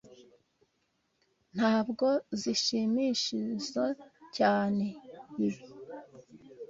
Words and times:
Ntabwo 1.55 2.07
nishimizoe 2.39 3.91
cyane 4.35 4.85
ibi. 5.47 5.61